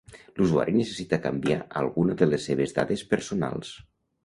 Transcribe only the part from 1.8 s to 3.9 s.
alguna de les seves dades personals.